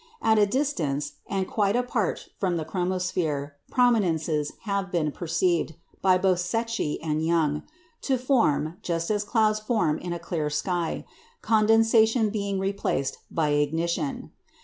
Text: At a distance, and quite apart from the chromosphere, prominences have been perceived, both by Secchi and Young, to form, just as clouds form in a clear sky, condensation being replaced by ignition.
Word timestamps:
At 0.23 0.39
a 0.39 0.47
distance, 0.47 1.11
and 1.27 1.47
quite 1.47 1.75
apart 1.75 2.29
from 2.39 2.57
the 2.57 2.65
chromosphere, 2.65 3.51
prominences 3.69 4.51
have 4.61 4.91
been 4.91 5.11
perceived, 5.11 5.75
both 6.01 6.21
by 6.23 6.29
Secchi 6.33 6.97
and 7.03 7.23
Young, 7.23 7.61
to 8.01 8.17
form, 8.17 8.77
just 8.81 9.11
as 9.11 9.23
clouds 9.23 9.59
form 9.59 9.99
in 9.99 10.11
a 10.11 10.17
clear 10.17 10.49
sky, 10.49 11.05
condensation 11.43 12.31
being 12.31 12.57
replaced 12.57 13.19
by 13.29 13.49
ignition. 13.49 14.31